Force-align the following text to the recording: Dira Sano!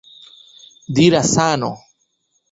Dira 0.95 1.21
Sano! 1.21 1.71